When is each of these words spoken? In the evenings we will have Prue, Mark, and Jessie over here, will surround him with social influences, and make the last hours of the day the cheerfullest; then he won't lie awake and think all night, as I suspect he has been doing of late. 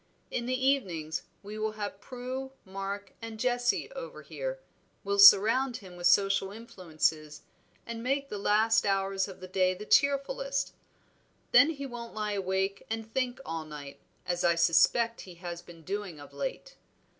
In 0.31 0.47
the 0.47 0.59
evenings 0.67 1.21
we 1.43 1.59
will 1.59 1.73
have 1.73 2.01
Prue, 2.01 2.53
Mark, 2.65 3.13
and 3.21 3.39
Jessie 3.39 3.91
over 3.91 4.23
here, 4.23 4.59
will 5.03 5.19
surround 5.19 5.77
him 5.77 5.95
with 5.95 6.07
social 6.07 6.51
influences, 6.51 7.43
and 7.85 8.01
make 8.01 8.27
the 8.27 8.39
last 8.39 8.83
hours 8.83 9.27
of 9.27 9.41
the 9.41 9.47
day 9.47 9.75
the 9.75 9.85
cheerfullest; 9.85 10.71
then 11.51 11.69
he 11.69 11.85
won't 11.85 12.15
lie 12.15 12.31
awake 12.33 12.83
and 12.89 13.13
think 13.13 13.39
all 13.45 13.63
night, 13.63 13.99
as 14.25 14.43
I 14.43 14.55
suspect 14.55 15.21
he 15.21 15.35
has 15.35 15.61
been 15.61 15.83
doing 15.83 16.19
of 16.19 16.33
late. 16.33 16.77